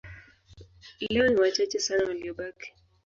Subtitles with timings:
[0.99, 2.73] Leo ni wachache sana waliobaki.